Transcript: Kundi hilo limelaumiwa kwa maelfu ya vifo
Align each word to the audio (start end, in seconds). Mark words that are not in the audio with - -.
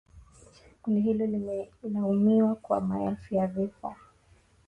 Kundi 0.81 1.01
hilo 1.01 1.25
limelaumiwa 1.25 2.55
kwa 2.55 2.81
maelfu 2.81 3.35
ya 3.35 3.47
vifo 3.47 3.95